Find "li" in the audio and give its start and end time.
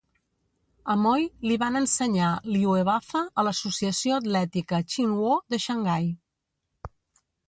1.49-1.57